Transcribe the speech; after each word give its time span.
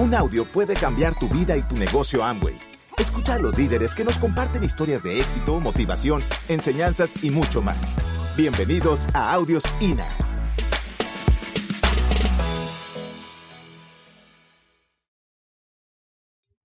Un 0.00 0.14
audio 0.14 0.46
puede 0.46 0.72
cambiar 0.72 1.14
tu 1.18 1.28
vida 1.28 1.58
y 1.58 1.62
tu 1.62 1.76
negocio 1.76 2.24
Amway. 2.24 2.58
Escucha 2.96 3.34
a 3.34 3.38
los 3.38 3.58
líderes 3.58 3.94
que 3.94 4.02
nos 4.02 4.18
comparten 4.18 4.64
historias 4.64 5.02
de 5.02 5.20
éxito, 5.20 5.60
motivación, 5.60 6.22
enseñanzas 6.48 7.22
y 7.22 7.30
mucho 7.30 7.60
más. 7.60 7.96
Bienvenidos 8.34 9.06
a 9.12 9.30
Audios 9.34 9.62
INA. 9.78 10.08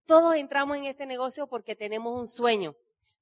Todos 0.06 0.38
entramos 0.38 0.78
en 0.78 0.86
este 0.86 1.06
negocio 1.06 1.46
porque 1.47 1.75
tenemos 1.75 2.18
un 2.18 2.29
sueño. 2.29 2.74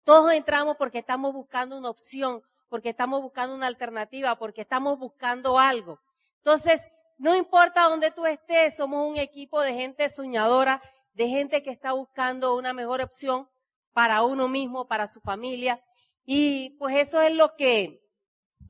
Todos 0.03 0.31
entramos 0.34 0.75
porque 0.77 0.99
estamos 0.99 1.34
buscando 1.34 1.75
una 1.75 1.89
opción, 1.89 2.43
porque 2.70 2.89
estamos 2.89 3.20
buscando 3.23 3.55
una 3.55 3.66
alternativa, 3.66 4.38
porque 4.38 4.61
estamos 4.61 4.99
buscando 4.99 5.57
algo. 5.57 5.99
Entonces, 6.38 6.85
no 7.18 7.36
importa 7.36 7.84
dónde 7.84 8.12
tú 8.12 8.26
estés, 8.26 8.76
somos 8.76 9.08
un 9.09 9.17
equipo 9.17 9.62
de 9.62 9.73
gente 9.73 10.09
soñadora, 10.09 10.81
de 11.13 11.27
gente 11.27 11.62
que 11.63 11.70
está 11.70 11.94
buscando 11.94 12.55
una 12.55 12.73
mejor 12.73 13.02
opción 13.02 13.48
para 13.94 14.23
uno 14.23 14.48
mismo, 14.48 14.88
para 14.88 15.08
su 15.08 15.21
familia. 15.21 15.81
Y 16.26 16.71
pues 16.80 16.95
eso 16.95 17.21
es 17.21 17.34
lo 17.34 17.55
que, 17.55 18.02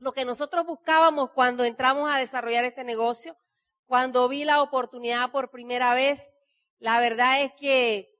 lo 0.00 0.12
que 0.12 0.24
nosotros 0.24 0.66
buscábamos 0.66 1.30
cuando 1.30 1.64
entramos 1.64 2.12
a 2.12 2.18
desarrollar 2.18 2.64
este 2.64 2.84
negocio. 2.84 3.36
Cuando 3.86 4.28
vi 4.28 4.44
la 4.44 4.62
oportunidad 4.62 5.30
por 5.30 5.50
primera 5.50 5.94
vez, 5.94 6.28
la 6.78 7.00
verdad 7.00 7.42
es 7.42 7.52
que 7.54 8.10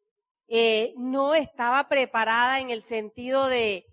eh, 0.49 0.95
no 0.97 1.35
estaba 1.35 1.89
preparada 1.89 2.61
en 2.61 2.71
el 2.71 2.83
sentido 2.83 3.49
de, 3.49 3.87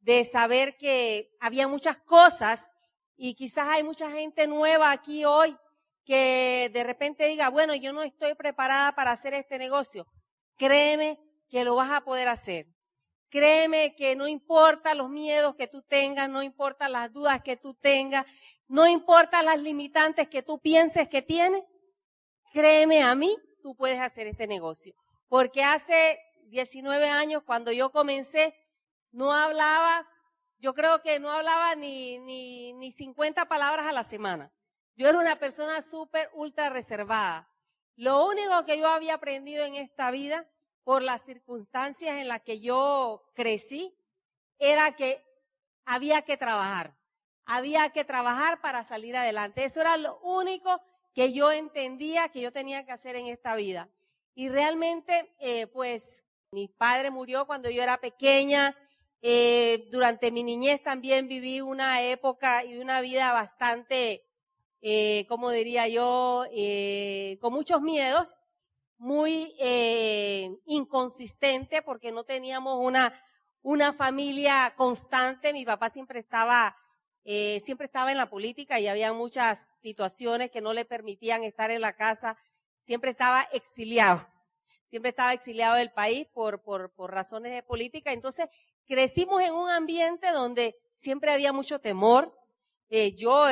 de 0.00 0.24
saber 0.24 0.76
que 0.76 1.30
había 1.40 1.68
muchas 1.68 1.98
cosas 1.98 2.70
y 3.16 3.34
quizás 3.34 3.68
hay 3.68 3.82
mucha 3.82 4.10
gente 4.10 4.46
nueva 4.46 4.90
aquí 4.90 5.24
hoy 5.24 5.56
que 6.06 6.70
de 6.72 6.84
repente 6.84 7.26
diga, 7.26 7.50
bueno, 7.50 7.74
yo 7.74 7.92
no 7.92 8.02
estoy 8.02 8.34
preparada 8.34 8.94
para 8.94 9.10
hacer 9.10 9.34
este 9.34 9.58
negocio. 9.58 10.06
Créeme 10.56 11.18
que 11.50 11.64
lo 11.64 11.74
vas 11.74 11.90
a 11.90 12.02
poder 12.02 12.28
hacer. 12.28 12.68
Créeme 13.28 13.96
que 13.96 14.14
no 14.14 14.28
importa 14.28 14.94
los 14.94 15.10
miedos 15.10 15.56
que 15.56 15.66
tú 15.66 15.82
tengas, 15.82 16.30
no 16.30 16.44
importa 16.44 16.88
las 16.88 17.12
dudas 17.12 17.42
que 17.42 17.56
tú 17.56 17.74
tengas, 17.74 18.24
no 18.68 18.86
importa 18.86 19.42
las 19.42 19.58
limitantes 19.58 20.28
que 20.28 20.42
tú 20.42 20.60
pienses 20.60 21.08
que 21.08 21.22
tienes. 21.22 21.62
Créeme 22.52 23.02
a 23.02 23.16
mí, 23.16 23.36
tú 23.60 23.74
puedes 23.74 24.00
hacer 24.00 24.28
este 24.28 24.46
negocio. 24.46 24.94
Porque 25.28 25.64
hace 25.64 26.20
19 26.44 27.08
años, 27.08 27.42
cuando 27.44 27.72
yo 27.72 27.90
comencé, 27.90 28.54
no 29.10 29.32
hablaba, 29.32 30.08
yo 30.58 30.72
creo 30.72 31.02
que 31.02 31.18
no 31.18 31.32
hablaba 31.32 31.74
ni, 31.74 32.20
ni, 32.20 32.72
ni 32.74 32.92
50 32.92 33.46
palabras 33.46 33.86
a 33.86 33.92
la 33.92 34.04
semana. 34.04 34.52
Yo 34.96 35.08
era 35.08 35.18
una 35.18 35.38
persona 35.38 35.82
súper, 35.82 36.30
ultra 36.32 36.70
reservada. 36.70 37.48
Lo 37.96 38.26
único 38.26 38.64
que 38.64 38.78
yo 38.78 38.88
había 38.88 39.14
aprendido 39.14 39.64
en 39.64 39.74
esta 39.74 40.10
vida, 40.10 40.48
por 40.84 41.02
las 41.02 41.22
circunstancias 41.22 42.16
en 42.16 42.28
las 42.28 42.42
que 42.42 42.60
yo 42.60 43.30
crecí, 43.34 43.94
era 44.58 44.96
que 44.96 45.22
había 45.84 46.22
que 46.22 46.38
trabajar. 46.38 46.96
Había 47.44 47.90
que 47.90 48.04
trabajar 48.04 48.60
para 48.60 48.84
salir 48.84 49.16
adelante. 49.16 49.64
Eso 49.64 49.80
era 49.80 49.98
lo 49.98 50.18
único 50.20 50.80
que 51.14 51.32
yo 51.32 51.52
entendía 51.52 52.30
que 52.30 52.40
yo 52.40 52.50
tenía 52.50 52.86
que 52.86 52.92
hacer 52.92 53.16
en 53.16 53.26
esta 53.26 53.54
vida. 53.54 53.90
Y 54.34 54.48
realmente, 54.48 55.34
eh, 55.38 55.66
pues, 55.66 56.24
mi 56.50 56.68
padre 56.68 57.10
murió 57.10 57.46
cuando 57.46 57.68
yo 57.68 57.82
era 57.82 57.98
pequeña. 57.98 58.76
Eh, 59.20 59.88
durante 59.90 60.30
mi 60.30 60.42
niñez 60.42 60.82
también 60.82 61.28
viví 61.28 61.60
una 61.60 62.02
época 62.02 62.64
y 62.64 62.78
una 62.78 63.00
vida 63.00 63.32
bastante 63.32 64.26
eh, 64.82 65.26
como 65.28 65.50
diría 65.50 65.88
yo, 65.88 66.44
eh, 66.52 67.38
con 67.40 67.52
muchos 67.52 67.80
miedos, 67.80 68.36
muy 68.98 69.54
eh, 69.58 70.56
inconsistente 70.66 71.82
porque 71.82 72.12
no 72.12 72.24
teníamos 72.24 72.78
una, 72.80 73.12
una 73.62 73.92
familia 73.92 74.74
constante. 74.76 75.52
Mi 75.52 75.64
papá 75.64 75.90
siempre 75.90 76.20
estaba, 76.20 76.76
eh, 77.24 77.60
siempre 77.64 77.86
estaba 77.86 78.10
en 78.10 78.18
la 78.18 78.30
política 78.30 78.80
y 78.80 78.86
había 78.86 79.12
muchas 79.12 79.66
situaciones 79.82 80.50
que 80.50 80.60
no 80.60 80.72
le 80.72 80.84
permitían 80.84 81.44
estar 81.44 81.70
en 81.70 81.80
la 81.80 81.94
casa. 81.94 82.38
Siempre 82.80 83.10
estaba 83.10 83.42
exiliado. 83.52 84.26
Siempre 84.86 85.10
estaba 85.10 85.32
exiliado 85.32 85.74
del 85.74 85.90
país 85.90 86.26
por, 86.32 86.62
por, 86.62 86.92
por 86.94 87.12
razones 87.12 87.52
de 87.52 87.62
política. 87.62 88.12
Entonces, 88.12 88.48
crecimos 88.86 89.42
en 89.42 89.52
un 89.52 89.68
ambiente 89.68 90.30
donde 90.30 90.76
siempre 90.94 91.32
había 91.32 91.52
mucho 91.52 91.80
temor. 91.80 92.38
Eh, 92.88 93.14
yo 93.16 93.46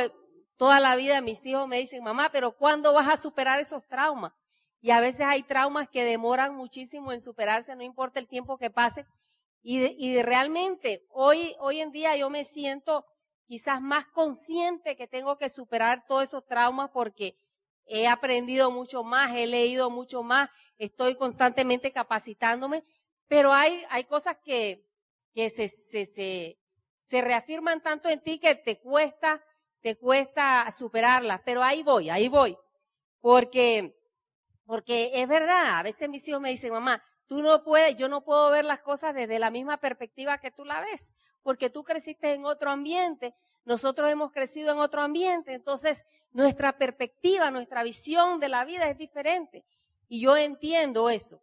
Toda 0.56 0.80
la 0.80 0.96
vida 0.96 1.20
mis 1.20 1.44
hijos 1.46 1.66
me 1.66 1.78
dicen, 1.78 2.02
mamá, 2.02 2.30
pero 2.30 2.52
¿cuándo 2.52 2.92
vas 2.92 3.08
a 3.08 3.16
superar 3.16 3.60
esos 3.60 3.86
traumas? 3.86 4.32
Y 4.80 4.90
a 4.90 5.00
veces 5.00 5.22
hay 5.22 5.42
traumas 5.42 5.88
que 5.88 6.04
demoran 6.04 6.54
muchísimo 6.54 7.12
en 7.12 7.20
superarse, 7.20 7.74
no 7.74 7.82
importa 7.82 8.20
el 8.20 8.28
tiempo 8.28 8.58
que 8.58 8.70
pase. 8.70 9.06
Y, 9.62 9.82
y 9.98 10.22
realmente 10.22 11.06
hoy, 11.10 11.56
hoy 11.58 11.80
en 11.80 11.90
día 11.90 12.16
yo 12.16 12.28
me 12.30 12.44
siento 12.44 13.06
quizás 13.46 13.80
más 13.80 14.06
consciente 14.06 14.96
que 14.96 15.08
tengo 15.08 15.38
que 15.38 15.48
superar 15.48 16.04
todos 16.06 16.24
esos 16.24 16.46
traumas 16.46 16.90
porque 16.90 17.36
he 17.86 18.06
aprendido 18.06 18.70
mucho 18.70 19.04
más, 19.04 19.34
he 19.34 19.46
leído 19.46 19.90
mucho 19.90 20.22
más, 20.22 20.50
estoy 20.78 21.16
constantemente 21.16 21.92
capacitándome, 21.92 22.84
pero 23.26 23.52
hay, 23.52 23.82
hay 23.90 24.04
cosas 24.04 24.36
que, 24.44 24.86
que 25.34 25.50
se, 25.50 25.68
se, 25.68 26.06
se, 26.06 26.58
se 27.00 27.20
reafirman 27.20 27.82
tanto 27.82 28.08
en 28.08 28.22
ti 28.22 28.38
que 28.38 28.54
te 28.54 28.78
cuesta 28.78 29.42
te 29.84 29.98
cuesta 29.98 30.66
superarlas, 30.70 31.42
pero 31.44 31.62
ahí 31.62 31.82
voy, 31.82 32.08
ahí 32.08 32.26
voy. 32.26 32.56
Porque, 33.20 33.94
porque 34.64 35.10
es 35.12 35.28
verdad, 35.28 35.78
a 35.78 35.82
veces 35.82 36.08
mis 36.08 36.26
hijos 36.26 36.40
me 36.40 36.48
dicen, 36.48 36.72
mamá, 36.72 37.02
tú 37.26 37.42
no 37.42 37.62
puedes, 37.62 37.94
yo 37.94 38.08
no 38.08 38.24
puedo 38.24 38.48
ver 38.48 38.64
las 38.64 38.80
cosas 38.80 39.14
desde 39.14 39.38
la 39.38 39.50
misma 39.50 39.76
perspectiva 39.76 40.38
que 40.38 40.50
tú 40.50 40.64
la 40.64 40.80
ves, 40.80 41.12
porque 41.42 41.68
tú 41.68 41.84
creciste 41.84 42.32
en 42.32 42.46
otro 42.46 42.70
ambiente, 42.70 43.34
nosotros 43.66 44.10
hemos 44.10 44.32
crecido 44.32 44.72
en 44.72 44.78
otro 44.78 45.02
ambiente, 45.02 45.52
entonces 45.52 46.02
nuestra 46.32 46.78
perspectiva, 46.78 47.50
nuestra 47.50 47.82
visión 47.82 48.40
de 48.40 48.48
la 48.48 48.64
vida 48.64 48.88
es 48.88 48.96
diferente. 48.96 49.66
Y 50.08 50.22
yo 50.22 50.34
entiendo 50.34 51.10
eso. 51.10 51.42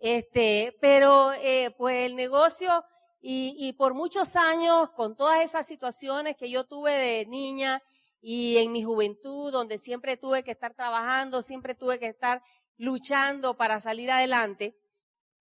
Este, 0.00 0.76
pero 0.82 1.32
eh, 1.32 1.74
pues 1.78 2.04
el 2.04 2.14
negocio 2.14 2.84
y, 3.20 3.54
y 3.58 3.72
por 3.74 3.94
muchos 3.94 4.36
años, 4.36 4.90
con 4.92 5.16
todas 5.16 5.42
esas 5.42 5.66
situaciones 5.66 6.36
que 6.36 6.50
yo 6.50 6.64
tuve 6.64 6.92
de 6.92 7.26
niña 7.26 7.82
y 8.20 8.58
en 8.58 8.72
mi 8.72 8.82
juventud, 8.82 9.52
donde 9.52 9.78
siempre 9.78 10.16
tuve 10.16 10.42
que 10.42 10.50
estar 10.50 10.74
trabajando, 10.74 11.42
siempre 11.42 11.74
tuve 11.74 11.98
que 11.98 12.06
estar 12.06 12.42
luchando 12.76 13.56
para 13.56 13.78
salir 13.80 14.10
adelante, 14.10 14.74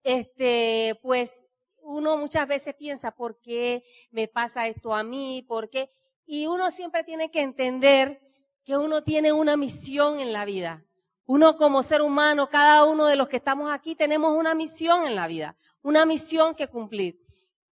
este, 0.03 1.00
pues 1.01 1.45
uno 1.81 2.17
muchas 2.17 2.47
veces 2.47 2.75
piensa, 2.75 3.12
¿por 3.12 3.40
qué 3.40 3.84
me 4.11 4.28
pasa 4.28 4.67
esto 4.67 4.94
a 4.94 5.03
mí? 5.03 5.44
¿Por 5.47 5.69
qué? 5.69 5.90
Y 6.25 6.47
uno 6.47 6.69
siempre 6.72 7.03
tiene 7.03 7.31
que 7.31 7.41
entender 7.41 8.22
que 8.63 8.78
uno 8.78 9.03
tiene 9.03 9.34
una 9.34 9.57
misión 9.57 10.19
en 10.19 10.31
la 10.31 10.46
vida. 10.46 10.85
Uno 11.25 11.57
como 11.57 11.81
ser 11.84 12.01
humano, 12.01 12.50
cada 12.50 12.85
uno 12.85 13.06
de 13.06 13.16
los 13.16 13.29
que 13.29 13.38
estamos 13.38 13.72
aquí 13.72 13.96
tenemos 13.96 14.38
una 14.38 14.53
misión 14.53 15.06
en 15.06 15.16
la 15.16 15.28
vida, 15.28 15.57
una 15.81 16.06
misión 16.06 16.56
que 16.56 16.67
cumplir. 16.67 17.19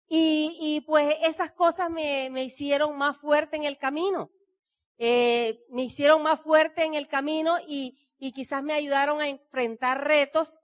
Y, 0.07 0.57
y 0.59 0.81
pues 0.81 1.15
esas 1.21 1.51
cosas 1.51 1.89
me, 1.89 2.29
me, 2.29 2.43
hicieron 2.43 2.97
más 2.97 3.17
fuerte 3.17 3.57
en 3.57 3.65
el 3.65 3.77
camino. 3.77 4.31
Eh, 4.97 5.65
me 5.69 5.83
hicieron 5.83 6.23
más 6.23 6.41
fuerte 6.41 6.83
en 6.85 6.93
el 6.93 7.07
camino 7.07 7.57
y, 7.67 7.97
y 8.17 8.31
quizás 8.31 8.63
me 8.63 8.73
ayudaron 8.73 9.21
a 9.21 9.27
enfrentar 9.27 10.05
retos 10.05 10.57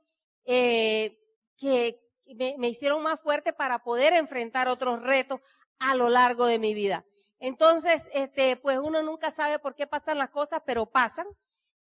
eh, 0.45 1.19
que 1.57 1.99
me, 2.35 2.55
me 2.57 2.69
hicieron 2.69 3.03
más 3.03 3.19
fuerte 3.21 3.53
para 3.53 3.83
poder 3.83 4.13
enfrentar 4.13 4.67
otros 4.67 5.01
retos 5.03 5.39
a 5.79 5.95
lo 5.95 6.09
largo 6.09 6.45
de 6.45 6.59
mi 6.59 6.73
vida. 6.73 7.05
Entonces, 7.39 8.09
este, 8.13 8.55
pues 8.55 8.79
uno 8.81 9.03
nunca 9.03 9.29
sabe 9.29 9.59
por 9.59 9.75
qué 9.75 9.85
pasan 9.85 10.17
las 10.17 10.29
cosas, 10.29 10.61
pero 10.65 10.85
pasan 10.85 11.27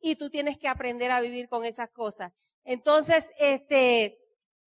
y 0.01 0.17
tú 0.17 0.29
tienes 0.29 0.59
que 0.59 0.69
aprender 0.69 1.11
a 1.11 1.23
vivir 1.23 1.49
con 1.49 1.65
esas 1.65 1.91
cosas. 1.91 2.33
Entonces, 2.65 3.31
este, 3.39 4.19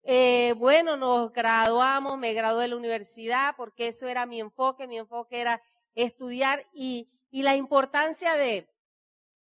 eh, 0.05 0.55
bueno, 0.59 0.97
nos 0.97 1.33
graduamos, 1.33 2.19
me 2.19 2.35
gradué 2.35 2.63
de 2.63 2.69
la 2.69 2.77
universidad 2.77 3.55
porque 3.57 3.89
eso 3.89 4.07
era 4.07 4.27
mi 4.27 4.39
enfoque, 4.39 4.87
mi 4.87 4.99
enfoque 4.99 5.41
era 5.41 5.63
estudiar 5.95 6.67
y, 6.75 7.09
y 7.31 7.43
la 7.43 7.57
importancia 7.57 8.35
de, 8.35 8.69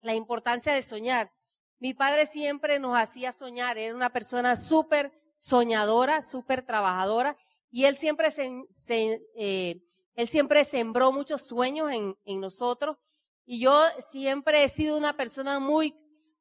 la 0.01 0.13
importancia 0.13 0.73
de 0.73 0.83
soñar. 0.83 1.31
Mi 1.79 1.95
padre 1.95 2.27
siempre 2.27 2.77
nos 2.77 2.95
hacía 2.95 3.31
soñar, 3.31 3.79
era 3.79 3.95
una 3.95 4.11
persona 4.11 4.55
súper 4.55 5.11
soñadora, 5.39 6.21
súper 6.21 6.63
trabajadora 6.63 7.35
y 7.71 7.85
él 7.85 7.95
siempre 7.95 8.29
se, 8.29 8.51
se 8.69 9.21
eh, 9.35 9.81
él 10.13 10.27
siempre 10.27 10.63
sembró 10.63 11.11
muchos 11.11 11.41
sueños 11.41 11.91
en, 11.91 12.15
en 12.25 12.39
nosotros 12.39 12.97
y 13.45 13.61
yo 13.61 13.83
siempre 14.11 14.63
he 14.63 14.69
sido 14.69 14.95
una 14.95 15.17
persona 15.17 15.59
muy, 15.59 15.95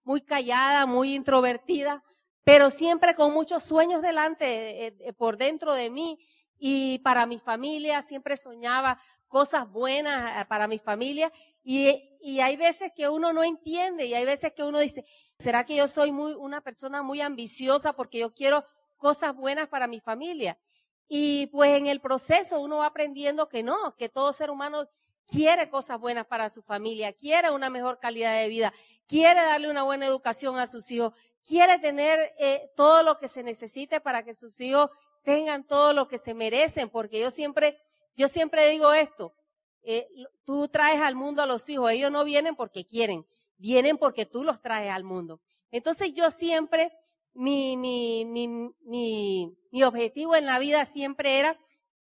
muy 0.05 0.21
callada, 0.21 0.85
muy 0.85 1.15
introvertida, 1.15 2.05
pero 2.51 2.69
siempre 2.69 3.15
con 3.15 3.33
muchos 3.33 3.63
sueños 3.63 4.03
delante, 4.03 4.87
eh, 4.89 4.97
eh, 4.99 5.13
por 5.13 5.37
dentro 5.37 5.73
de 5.73 5.89
mí 5.89 6.19
y 6.59 6.99
para 6.99 7.25
mi 7.25 7.39
familia, 7.39 8.03
siempre 8.03 8.37
soñaba 8.37 9.01
cosas 9.29 9.71
buenas 9.71 10.43
eh, 10.43 10.45
para 10.47 10.67
mi 10.67 10.81
familia 10.81 11.31
Y, 11.63 12.19
y 12.21 12.41
hay 12.41 12.57
veces 12.57 12.91
que 12.97 13.09
uno 13.09 13.33
no 13.33 13.45
entiende 13.45 14.07
y 14.07 14.15
hay 14.15 14.25
veces 14.25 14.53
que 14.53 14.65
uno 14.65 14.81
dice, 14.81 15.05
¿será 15.39 15.65
que 15.65 15.77
yo 15.77 15.87
soy 15.87 16.11
muy, 16.11 16.33
una 16.33 16.61
persona 16.61 17.05
muy 17.05 17.21
ambiciosa 17.21 17.93
porque 17.93 18.19
yo 18.19 18.35
quiero 18.35 18.65
cosas 18.97 19.33
buenas 19.33 19.69
para 19.69 19.87
mi 19.87 20.01
familia? 20.01 20.59
Y 21.07 21.47
pues 21.53 21.79
en 21.79 21.87
el 21.87 22.01
proceso 22.01 22.59
uno 22.59 22.79
va 22.79 22.87
aprendiendo 22.87 23.49
que 23.49 23.63
no, 23.63 23.95
que 23.97 24.09
todo 24.09 24.33
ser 24.33 24.51
humano 24.51 24.89
quiere 25.29 25.71
cosas 25.71 26.01
buenas 26.01 26.27
para 26.27 26.49
su 26.49 26.63
familia, 26.63 27.13
quiere 27.13 27.53
una 27.53 27.71
mejor 27.71 28.01
calidad 28.01 28.37
de 28.41 28.49
vida, 28.49 28.73
quiere 29.07 29.41
darle 29.41 29.71
una 29.71 29.85
buena 29.85 30.07
educación 30.07 30.59
a 30.59 30.67
sus 30.67 30.91
hijos, 30.91 31.15
quiere 31.47 31.79
tener 31.79 32.35
eh, 32.39 32.71
todo 32.77 33.03
lo 33.03 33.19
que 33.19 33.29
se 33.29 33.43
necesite 33.43 34.01
para 34.01 34.23
que 34.25 34.35
sus 34.35 34.61
hijos 34.61 34.91
tengan 35.23 35.67
todo 35.67 35.93
lo 35.93 36.09
que 36.09 36.19
se 36.19 36.35
merecen, 36.35 36.89
porque 36.89 37.21
yo 37.21 37.31
siempre, 37.31 37.79
yo 38.17 38.29
siempre 38.29 38.69
digo 38.71 38.93
esto, 38.93 39.35
eh, 39.83 40.09
tú 40.45 40.69
traes 40.69 41.01
al 41.01 41.15
mundo 41.15 41.43
a 41.43 41.47
los 41.47 41.69
hijos, 41.69 41.91
ellos 41.91 42.11
no 42.11 42.25
vienen 42.25 42.57
porque 42.57 42.85
quieren, 42.85 43.27
vienen 43.57 43.99
porque 43.99 44.27
tú 44.27 44.45
los 44.45 44.61
traes 44.61 44.91
al 44.91 45.05
mundo. 45.05 45.41
Entonces 45.71 46.13
yo 46.13 46.31
siempre, 46.31 46.93
mi, 47.33 47.77
mi, 47.77 48.25
mi, 48.25 48.49
mi, 48.83 49.57
mi 49.71 49.83
objetivo 49.83 50.37
en 50.37 50.47
la 50.47 50.59
vida 50.59 50.85
siempre 50.85 51.39
era 51.39 51.59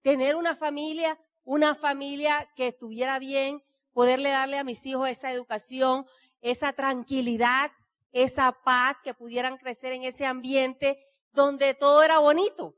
tener 0.02 0.36
una 0.36 0.56
familia, 0.56 1.18
una 1.44 1.74
familia 1.74 2.48
que 2.56 2.68
estuviera 2.68 3.18
bien, 3.18 3.62
poderle 3.92 4.30
darle 4.30 4.58
a 4.58 4.64
mis 4.64 4.84
hijos 4.86 5.08
esa 5.08 5.32
educación, 5.32 6.06
esa 6.40 6.72
tranquilidad, 6.72 7.70
esa 8.12 8.52
paz, 8.52 8.96
que 9.02 9.14
pudieran 9.14 9.56
crecer 9.56 9.92
en 9.92 10.04
ese 10.04 10.26
ambiente 10.26 10.98
donde 11.32 11.74
todo 11.74 12.02
era 12.02 12.18
bonito, 12.18 12.74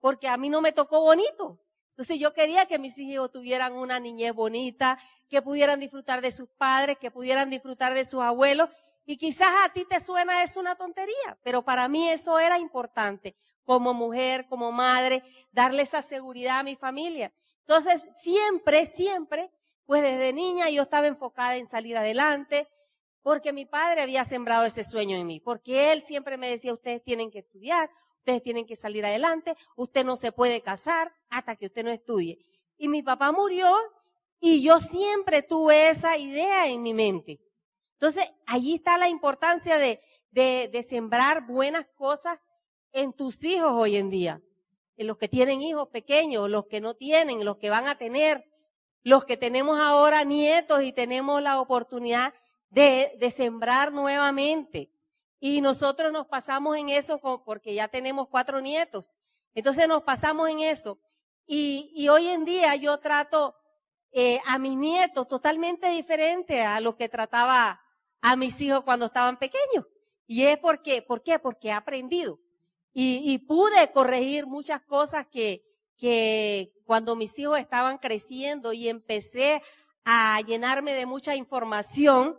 porque 0.00 0.28
a 0.28 0.36
mí 0.36 0.48
no 0.48 0.60
me 0.60 0.72
tocó 0.72 1.00
bonito. 1.00 1.60
Entonces 1.90 2.18
yo 2.18 2.32
quería 2.32 2.66
que 2.66 2.78
mis 2.78 2.96
hijos 2.98 3.30
tuvieran 3.30 3.74
una 3.74 4.00
niñez 4.00 4.32
bonita, 4.32 4.98
que 5.28 5.42
pudieran 5.42 5.80
disfrutar 5.80 6.22
de 6.22 6.30
sus 6.30 6.48
padres, 6.48 6.96
que 6.98 7.10
pudieran 7.10 7.50
disfrutar 7.50 7.92
de 7.92 8.06
sus 8.06 8.22
abuelos. 8.22 8.70
Y 9.04 9.16
quizás 9.16 9.48
a 9.64 9.72
ti 9.72 9.84
te 9.84 10.00
suena 10.00 10.42
es 10.42 10.56
una 10.56 10.76
tontería, 10.76 11.38
pero 11.42 11.62
para 11.62 11.88
mí 11.88 12.08
eso 12.08 12.38
era 12.38 12.58
importante 12.58 13.36
como 13.64 13.92
mujer, 13.92 14.46
como 14.48 14.72
madre, 14.72 15.22
darle 15.52 15.82
esa 15.82 16.00
seguridad 16.00 16.60
a 16.60 16.62
mi 16.62 16.74
familia. 16.74 17.32
Entonces 17.60 18.08
siempre, 18.22 18.86
siempre, 18.86 19.50
pues 19.84 20.02
desde 20.02 20.32
niña 20.32 20.70
yo 20.70 20.82
estaba 20.82 21.06
enfocada 21.06 21.56
en 21.56 21.66
salir 21.66 21.96
adelante, 21.96 22.68
porque 23.22 23.52
mi 23.52 23.66
padre 23.66 24.02
había 24.02 24.24
sembrado 24.24 24.64
ese 24.64 24.84
sueño 24.84 25.16
en 25.16 25.26
mí, 25.26 25.40
porque 25.40 25.92
él 25.92 26.02
siempre 26.02 26.36
me 26.36 26.48
decía, 26.48 26.72
ustedes 26.72 27.02
tienen 27.02 27.30
que 27.30 27.40
estudiar, 27.40 27.90
ustedes 28.18 28.42
tienen 28.42 28.66
que 28.66 28.76
salir 28.76 29.04
adelante, 29.04 29.56
usted 29.76 30.04
no 30.04 30.16
se 30.16 30.32
puede 30.32 30.62
casar 30.62 31.12
hasta 31.28 31.56
que 31.56 31.66
usted 31.66 31.84
no 31.84 31.90
estudie. 31.90 32.38
Y 32.76 32.88
mi 32.88 33.02
papá 33.02 33.32
murió 33.32 33.72
y 34.40 34.62
yo 34.62 34.78
siempre 34.80 35.42
tuve 35.42 35.90
esa 35.90 36.16
idea 36.16 36.66
en 36.68 36.82
mi 36.82 36.94
mente. 36.94 37.40
Entonces, 37.94 38.30
allí 38.46 38.76
está 38.76 38.96
la 38.96 39.08
importancia 39.08 39.76
de, 39.76 40.00
de, 40.30 40.70
de 40.72 40.82
sembrar 40.82 41.46
buenas 41.46 41.86
cosas 41.94 42.38
en 42.92 43.12
tus 43.12 43.44
hijos 43.44 43.72
hoy 43.74 43.96
en 43.96 44.08
día. 44.08 44.40
En 44.96 45.06
los 45.06 45.18
que 45.18 45.28
tienen 45.28 45.60
hijos 45.60 45.88
pequeños, 45.88 46.48
los 46.48 46.66
que 46.66 46.80
no 46.80 46.94
tienen, 46.94 47.44
los 47.44 47.58
que 47.58 47.70
van 47.70 47.86
a 47.86 47.98
tener, 47.98 48.44
los 49.02 49.24
que 49.24 49.36
tenemos 49.36 49.78
ahora 49.78 50.24
nietos 50.24 50.82
y 50.82 50.92
tenemos 50.92 51.42
la 51.42 51.60
oportunidad 51.60 52.34
de, 52.70 53.16
de 53.18 53.30
sembrar 53.30 53.92
nuevamente. 53.92 54.90
Y 55.38 55.60
nosotros 55.60 56.12
nos 56.12 56.26
pasamos 56.26 56.76
en 56.76 56.88
eso 56.88 57.18
porque 57.44 57.74
ya 57.74 57.88
tenemos 57.88 58.28
cuatro 58.28 58.60
nietos. 58.60 59.14
Entonces 59.54 59.88
nos 59.88 60.02
pasamos 60.02 60.48
en 60.48 60.60
eso. 60.60 60.98
Y, 61.46 61.90
y 61.94 62.08
hoy 62.08 62.28
en 62.28 62.44
día 62.44 62.76
yo 62.76 62.98
trato 62.98 63.56
eh, 64.12 64.40
a 64.46 64.58
mis 64.58 64.76
nietos 64.76 65.28
totalmente 65.28 65.88
diferente 65.90 66.62
a 66.62 66.80
lo 66.80 66.96
que 66.96 67.08
trataba 67.08 67.80
a 68.20 68.36
mis 68.36 68.60
hijos 68.60 68.82
cuando 68.84 69.06
estaban 69.06 69.38
pequeños. 69.38 69.86
Y 70.26 70.44
es 70.44 70.58
porque, 70.58 71.02
¿por 71.02 71.22
qué? 71.22 71.38
Porque 71.38 71.68
he 71.68 71.72
aprendido. 71.72 72.38
Y, 72.92 73.22
y 73.24 73.38
pude 73.38 73.90
corregir 73.92 74.46
muchas 74.46 74.82
cosas 74.82 75.26
que, 75.26 75.64
que 75.96 76.72
cuando 76.84 77.16
mis 77.16 77.38
hijos 77.38 77.58
estaban 77.58 77.98
creciendo 77.98 78.72
y 78.72 78.88
empecé 78.88 79.62
a 80.04 80.40
llenarme 80.42 80.94
de 80.94 81.06
mucha 81.06 81.34
información, 81.34 82.38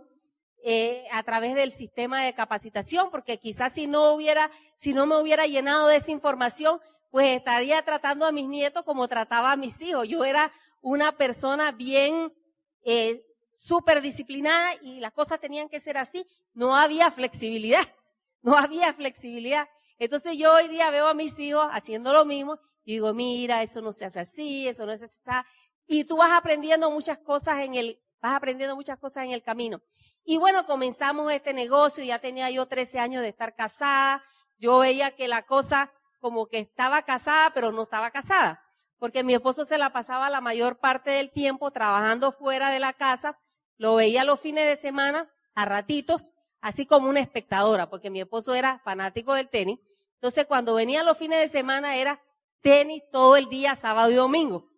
eh, 0.63 1.05
a 1.11 1.23
través 1.23 1.55
del 1.55 1.71
sistema 1.71 2.23
de 2.23 2.33
capacitación, 2.33 3.09
porque 3.09 3.39
quizás 3.39 3.73
si 3.73 3.87
no 3.87 4.13
hubiera, 4.13 4.51
si 4.77 4.93
no 4.93 5.05
me 5.05 5.19
hubiera 5.19 5.47
llenado 5.47 5.87
de 5.87 5.95
esa 5.95 6.11
información, 6.11 6.79
pues 7.09 7.35
estaría 7.35 7.81
tratando 7.83 8.25
a 8.25 8.31
mis 8.31 8.47
nietos 8.47 8.83
como 8.83 9.07
trataba 9.07 9.51
a 9.51 9.55
mis 9.55 9.81
hijos. 9.81 10.07
Yo 10.07 10.23
era 10.23 10.51
una 10.81 11.17
persona 11.17 11.71
bien 11.71 12.33
eh, 12.83 13.23
súper 13.57 14.01
disciplinada 14.01 14.75
y 14.81 14.99
las 14.99 15.11
cosas 15.13 15.39
tenían 15.39 15.67
que 15.67 15.79
ser 15.79 15.97
así. 15.97 16.25
No 16.53 16.75
había 16.75 17.11
flexibilidad, 17.11 17.83
no 18.41 18.55
había 18.55 18.93
flexibilidad. 18.93 19.67
Entonces 19.99 20.37
yo 20.37 20.53
hoy 20.53 20.67
día 20.67 20.89
veo 20.89 21.07
a 21.07 21.13
mis 21.13 21.37
hijos 21.37 21.67
haciendo 21.71 22.13
lo 22.13 22.25
mismo 22.25 22.59
y 22.83 22.93
digo, 22.93 23.13
mira, 23.13 23.61
eso 23.61 23.81
no 23.81 23.91
se 23.91 24.05
hace 24.05 24.19
así, 24.19 24.67
eso 24.67 24.85
no 24.85 24.95
se 24.97 25.05
hace 25.05 25.17
así. 25.25 25.47
Y 25.87 26.05
tú 26.05 26.17
vas 26.17 26.31
aprendiendo 26.31 26.89
muchas 26.89 27.19
cosas 27.19 27.59
en 27.59 27.75
el, 27.75 27.99
vas 28.21 28.35
aprendiendo 28.35 28.75
muchas 28.75 28.97
cosas 28.97 29.25
en 29.25 29.31
el 29.31 29.43
camino. 29.43 29.81
Y 30.23 30.37
bueno, 30.37 30.65
comenzamos 30.65 31.31
este 31.31 31.53
negocio, 31.53 32.03
ya 32.03 32.19
tenía 32.19 32.49
yo 32.49 32.67
13 32.67 32.99
años 32.99 33.21
de 33.21 33.29
estar 33.29 33.55
casada, 33.55 34.23
yo 34.59 34.79
veía 34.79 35.15
que 35.15 35.27
la 35.27 35.45
cosa 35.45 35.91
como 36.19 36.47
que 36.47 36.59
estaba 36.59 37.01
casada, 37.01 37.51
pero 37.53 37.71
no 37.71 37.83
estaba 37.83 38.11
casada, 38.11 38.63
porque 38.99 39.23
mi 39.23 39.33
esposo 39.33 39.65
se 39.65 39.77
la 39.77 39.91
pasaba 39.91 40.29
la 40.29 40.41
mayor 40.41 40.77
parte 40.77 41.09
del 41.09 41.31
tiempo 41.31 41.71
trabajando 41.71 42.31
fuera 42.31 42.69
de 42.69 42.79
la 42.79 42.93
casa, 42.93 43.39
lo 43.77 43.95
veía 43.95 44.23
los 44.23 44.39
fines 44.39 44.67
de 44.67 44.75
semana, 44.75 45.31
a 45.55 45.65
ratitos, 45.65 46.29
así 46.61 46.85
como 46.85 47.09
una 47.09 47.19
espectadora, 47.19 47.89
porque 47.89 48.09
mi 48.09 48.21
esposo 48.21 48.53
era 48.53 48.79
fanático 48.79 49.33
del 49.33 49.49
tenis. 49.49 49.79
Entonces, 50.15 50.45
cuando 50.45 50.75
venía 50.75 51.03
los 51.03 51.17
fines 51.17 51.39
de 51.39 51.47
semana 51.47 51.95
era 51.95 52.21
tenis 52.61 53.01
todo 53.11 53.35
el 53.35 53.49
día, 53.49 53.75
sábado 53.75 54.11
y 54.11 54.15
domingo. 54.15 54.69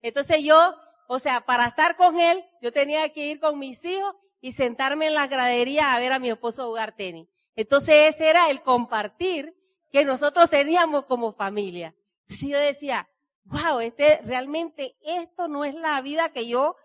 Entonces 0.00 0.42
yo, 0.42 0.76
o 1.08 1.18
sea, 1.18 1.44
para 1.44 1.66
estar 1.66 1.96
con 1.96 2.18
él, 2.18 2.44
yo 2.60 2.72
tenía 2.72 3.12
que 3.12 3.26
ir 3.26 3.40
con 3.40 3.58
mis 3.58 3.84
hijos 3.84 4.14
y 4.42 4.52
sentarme 4.52 5.06
en 5.06 5.14
la 5.14 5.28
gradería 5.28 5.94
a 5.94 6.00
ver 6.00 6.12
a 6.12 6.18
mi 6.18 6.28
esposo 6.28 6.66
jugar 6.66 6.94
tenis. 6.94 7.28
Entonces 7.56 8.14
ese 8.14 8.28
era 8.28 8.50
el 8.50 8.60
compartir 8.60 9.56
que 9.90 10.04
nosotros 10.04 10.50
teníamos 10.50 11.06
como 11.06 11.32
familia. 11.32 11.94
Entonces 12.22 12.48
yo 12.48 12.58
decía, 12.58 13.08
wow, 13.44 13.80
este, 13.80 14.20
realmente 14.24 14.96
esto 15.02 15.48
no 15.48 15.64
es 15.64 15.74
la 15.74 16.00
vida 16.00 16.30
que 16.30 16.48
yo, 16.48 16.76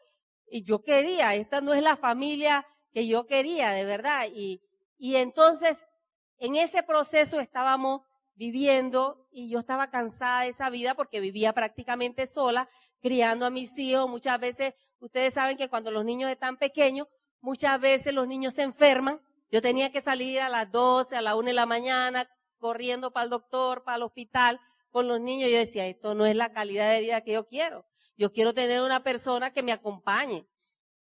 y 0.50 0.64
yo 0.64 0.84
quería, 0.84 1.36
esta 1.36 1.60
no 1.60 1.74
es 1.74 1.82
la 1.82 1.98
familia 1.98 2.66
que 2.94 3.08
yo 3.08 3.26
quería, 3.26 3.72
de 3.72 3.86
verdad. 3.86 4.28
Y, 4.34 4.62
y 4.98 5.16
entonces, 5.16 5.90
en 6.38 6.56
ese 6.56 6.84
proceso 6.84 7.40
estábamos 7.40 8.02
viviendo 8.36 9.28
y 9.32 9.50
yo 9.50 9.60
estaba 9.60 9.90
cansada 9.90 10.42
de 10.42 10.50
esa 10.50 10.70
vida 10.70 10.94
porque 10.94 11.20
vivía 11.20 11.54
prácticamente 11.54 12.28
sola, 12.28 12.70
criando 13.02 13.46
a 13.46 13.50
mis 13.50 13.78
hijos. 13.78 14.08
Muchas 14.08 14.40
veces, 14.40 14.74
ustedes 15.00 15.34
saben 15.34 15.58
que 15.58 15.70
cuando 15.70 15.92
los 15.92 16.06
niños 16.06 16.32
están 16.32 16.58
pequeños, 16.58 17.08
Muchas 17.42 17.80
veces 17.80 18.14
los 18.14 18.28
niños 18.28 18.54
se 18.56 18.64
enferman. 18.64 19.22
Yo 19.52 19.62
tenía 19.62 19.92
que 19.92 20.02
salir 20.02 20.42
a 20.42 20.50
las 20.50 20.72
12, 20.72 21.16
a 21.16 21.22
la 21.22 21.36
1 21.36 21.48
de 21.48 21.54
la 21.54 21.66
mañana, 21.66 22.30
corriendo 22.58 23.12
para 23.12 23.26
el 23.26 23.30
doctor, 23.30 23.84
para 23.84 23.98
el 23.98 24.04
hospital, 24.04 24.60
con 24.90 25.08
los 25.08 25.22
niños. 25.22 25.50
Yo 25.52 25.58
decía, 25.58 25.86
esto 25.86 26.14
no 26.14 26.26
es 26.26 26.36
la 26.36 26.52
calidad 26.52 26.92
de 26.92 27.02
vida 27.02 27.22
que 27.22 27.34
yo 27.34 27.48
quiero. 27.48 27.86
Yo 28.18 28.32
quiero 28.32 28.54
tener 28.54 28.82
una 28.82 29.04
persona 29.04 29.52
que 29.52 29.64
me 29.64 29.72
acompañe. 29.72 30.48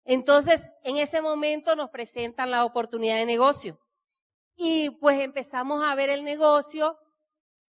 Entonces, 0.05 0.71
en 0.83 0.97
ese 0.97 1.21
momento 1.21 1.75
nos 1.75 1.89
presentan 1.89 2.51
la 2.51 2.63
oportunidad 2.63 3.17
de 3.17 3.25
negocio. 3.25 3.79
Y 4.55 4.89
pues 4.89 5.19
empezamos 5.19 5.83
a 5.83 5.93
ver 5.95 6.09
el 6.09 6.23
negocio 6.23 6.97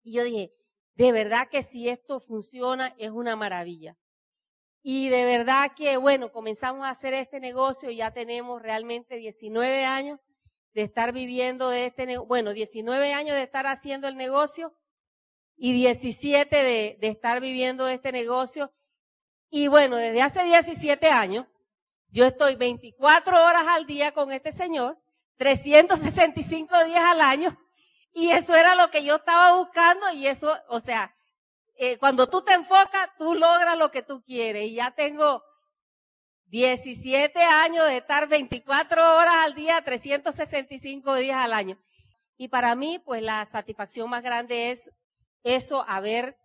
y 0.02 0.12
yo 0.12 0.24
dije, 0.24 0.52
de 0.96 1.12
verdad 1.12 1.48
que 1.50 1.62
si 1.62 1.88
esto 1.88 2.20
funciona 2.20 2.94
es 2.98 3.10
una 3.10 3.36
maravilla. 3.36 3.96
Y 4.86 5.08
de 5.08 5.24
verdad 5.24 5.72
que, 5.74 5.96
bueno, 5.96 6.30
comenzamos 6.30 6.84
a 6.84 6.90
hacer 6.90 7.14
este 7.14 7.40
negocio 7.40 7.90
y 7.90 7.96
ya 7.96 8.12
tenemos 8.12 8.60
realmente 8.60 9.16
19 9.16 9.86
años 9.86 10.20
de 10.74 10.82
estar 10.82 11.10
viviendo 11.10 11.70
de 11.70 11.86
este 11.86 12.04
negocio, 12.04 12.28
bueno, 12.28 12.52
19 12.52 13.14
años 13.14 13.34
de 13.34 13.44
estar 13.44 13.66
haciendo 13.66 14.08
el 14.08 14.16
negocio 14.18 14.76
y 15.56 15.72
17 15.72 16.54
de, 16.54 16.98
de 17.00 17.08
estar 17.08 17.40
viviendo 17.40 17.86
de 17.86 17.94
este 17.94 18.12
negocio. 18.12 18.74
Y 19.48 19.68
bueno, 19.68 19.96
desde 19.96 20.20
hace 20.20 20.44
17 20.44 21.08
años, 21.08 21.46
yo 22.08 22.26
estoy 22.26 22.56
24 22.56 23.42
horas 23.42 23.66
al 23.66 23.86
día 23.86 24.12
con 24.12 24.32
este 24.32 24.52
señor, 24.52 25.00
365 25.38 26.84
días 26.84 27.04
al 27.04 27.22
año, 27.22 27.58
y 28.12 28.32
eso 28.32 28.54
era 28.54 28.74
lo 28.74 28.90
que 28.90 29.02
yo 29.02 29.16
estaba 29.16 29.56
buscando 29.56 30.10
y 30.12 30.26
eso, 30.26 30.54
o 30.68 30.78
sea, 30.78 31.13
eh, 31.76 31.98
cuando 31.98 32.28
tú 32.28 32.42
te 32.42 32.52
enfocas, 32.52 33.10
tú 33.18 33.34
logras 33.34 33.76
lo 33.76 33.90
que 33.90 34.02
tú 34.02 34.22
quieres. 34.22 34.64
Y 34.64 34.74
ya 34.74 34.92
tengo 34.92 35.42
17 36.46 37.42
años 37.42 37.86
de 37.86 37.96
estar 37.96 38.28
24 38.28 39.16
horas 39.16 39.34
al 39.42 39.54
día, 39.54 39.82
365 39.82 41.14
días 41.16 41.36
al 41.38 41.52
año. 41.52 41.78
Y 42.36 42.48
para 42.48 42.74
mí, 42.74 43.00
pues 43.04 43.22
la 43.22 43.44
satisfacción 43.44 44.08
más 44.10 44.22
grande 44.22 44.70
es 44.70 44.90
eso, 45.42 45.84
haber, 45.88 46.36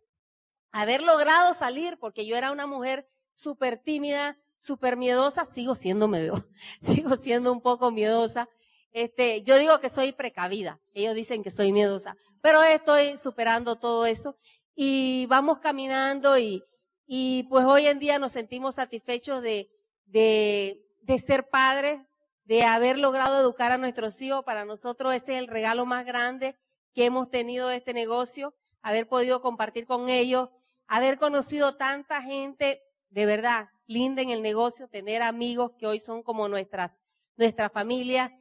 haber 0.71 1.01
logrado 1.01 1.53
salir, 1.53 1.97
porque 1.99 2.25
yo 2.25 2.35
era 2.35 2.51
una 2.51 2.67
mujer 2.67 3.07
súper 3.33 3.77
tímida, 3.77 4.37
súper 4.57 4.97
miedosa, 4.97 5.45
sigo 5.45 5.75
siendo 5.75 6.07
medio, 6.07 6.33
sigo 6.81 7.15
siendo 7.15 7.51
un 7.51 7.61
poco 7.61 7.91
miedosa. 7.91 8.49
Este, 8.91 9.43
yo 9.43 9.57
digo 9.57 9.79
que 9.79 9.89
soy 9.89 10.11
precavida, 10.11 10.79
ellos 10.93 11.13
dicen 11.13 11.43
que 11.43 11.51
soy 11.51 11.71
miedosa, 11.71 12.17
pero 12.41 12.63
estoy 12.63 13.17
superando 13.17 13.77
todo 13.77 14.07
eso 14.07 14.35
y 14.81 15.25
vamos 15.25 15.59
caminando 15.59 16.37
y, 16.37 16.63
y 17.05 17.43
pues 17.49 17.65
hoy 17.65 17.87
en 17.87 17.99
día 17.99 18.17
nos 18.17 18.31
sentimos 18.31 18.75
satisfechos 18.75 19.41
de, 19.41 19.69
de, 20.05 20.87
de 21.01 21.19
ser 21.19 21.49
padres, 21.49 21.99
de 22.45 22.63
haber 22.63 22.97
logrado 22.97 23.37
educar 23.41 23.73
a 23.73 23.77
nuestros 23.77 24.21
hijos. 24.21 24.45
Para 24.45 24.63
nosotros 24.63 25.13
ese 25.13 25.33
es 25.33 25.39
el 25.39 25.47
regalo 25.47 25.85
más 25.85 26.05
grande 26.05 26.55
que 26.93 27.03
hemos 27.03 27.29
tenido 27.29 27.67
de 27.67 27.75
este 27.75 27.91
negocio, 27.91 28.55
haber 28.81 29.09
podido 29.09 29.41
compartir 29.41 29.85
con 29.85 30.07
ellos, 30.07 30.47
haber 30.87 31.19
conocido 31.19 31.75
tanta 31.75 32.21
gente 32.21 32.81
de 33.09 33.25
verdad 33.25 33.67
linda 33.85 34.21
en 34.21 34.29
el 34.29 34.41
negocio, 34.41 34.87
tener 34.87 35.23
amigos 35.23 35.73
que 35.77 35.87
hoy 35.87 35.99
son 35.99 36.23
como 36.23 36.47
nuestras, 36.47 36.99
nuestra 37.35 37.69
familia 37.69 38.31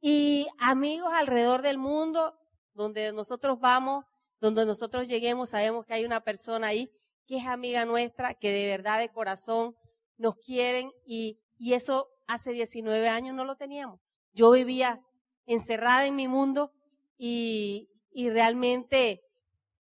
y 0.00 0.48
amigos 0.58 1.12
alrededor 1.12 1.60
del 1.60 1.76
mundo, 1.76 2.34
donde 2.72 3.12
nosotros 3.12 3.60
vamos, 3.60 4.06
donde 4.42 4.66
nosotros 4.66 5.08
lleguemos, 5.08 5.50
sabemos 5.50 5.86
que 5.86 5.94
hay 5.94 6.04
una 6.04 6.20
persona 6.20 6.66
ahí 6.66 6.90
que 7.28 7.36
es 7.36 7.46
amiga 7.46 7.84
nuestra, 7.84 8.34
que 8.34 8.50
de 8.50 8.66
verdad 8.66 8.98
de 8.98 9.08
corazón 9.08 9.76
nos 10.18 10.36
quieren 10.36 10.90
y, 11.06 11.38
y 11.58 11.74
eso 11.74 12.08
hace 12.26 12.50
19 12.50 13.08
años 13.08 13.36
no 13.36 13.44
lo 13.44 13.54
teníamos. 13.54 14.00
Yo 14.34 14.50
vivía 14.50 15.00
encerrada 15.46 16.06
en 16.06 16.16
mi 16.16 16.26
mundo 16.26 16.72
y, 17.16 17.88
y 18.12 18.30
realmente 18.30 19.22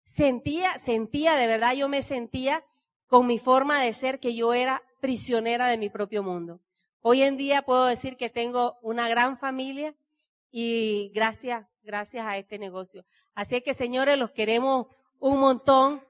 sentía, 0.03 0.77
sentía, 0.77 1.35
de 1.35 1.47
verdad 1.47 1.73
yo 1.73 1.89
me 1.89 2.03
sentía 2.03 2.63
con 3.07 3.25
mi 3.25 3.39
forma 3.39 3.81
de 3.81 3.93
ser 3.93 4.19
que 4.19 4.35
yo 4.35 4.53
era 4.53 4.83
prisionera 4.99 5.67
de 5.69 5.79
mi 5.79 5.89
propio 5.89 6.21
mundo. 6.21 6.61
Hoy 7.01 7.23
en 7.23 7.35
día 7.35 7.63
puedo 7.63 7.87
decir 7.87 8.15
que 8.15 8.29
tengo 8.29 8.77
una 8.83 9.09
gran 9.09 9.39
familia 9.39 9.95
y 10.51 11.09
gracias, 11.15 11.65
gracias 11.81 12.27
a 12.27 12.37
este 12.37 12.59
negocio. 12.59 13.03
Así 13.35 13.61
que 13.61 13.73
señores, 13.73 14.17
los 14.17 14.31
queremos 14.31 14.87
un 15.19 15.39
montón. 15.39 16.03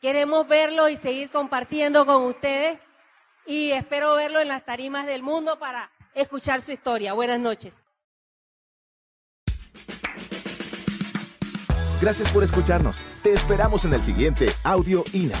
Queremos 0.00 0.46
verlo 0.48 0.88
y 0.88 0.96
seguir 0.96 1.30
compartiendo 1.30 2.04
con 2.06 2.24
ustedes 2.24 2.78
y 3.46 3.70
espero 3.70 4.14
verlo 4.14 4.40
en 4.40 4.48
las 4.48 4.64
tarimas 4.64 5.06
del 5.06 5.22
mundo 5.22 5.58
para 5.58 5.90
escuchar 6.14 6.60
su 6.60 6.72
historia. 6.72 7.12
Buenas 7.12 7.40
noches. 7.40 7.74
Gracias 12.00 12.32
por 12.32 12.42
escucharnos. 12.42 13.04
Te 13.22 13.32
esperamos 13.32 13.84
en 13.84 13.94
el 13.94 14.02
siguiente 14.02 14.52
Audio 14.64 15.04
INA. 15.12 15.38